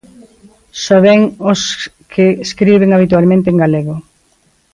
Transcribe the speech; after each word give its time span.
Soben 0.85 1.19
os 1.51 1.59
que 2.11 2.25
escriben 2.45 2.93
habitualmente 2.95 3.47
en 3.49 3.57
galego. 3.63 3.95